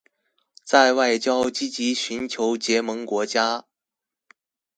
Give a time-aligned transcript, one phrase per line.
[0.63, 3.65] 在外交積極尋求結盟國家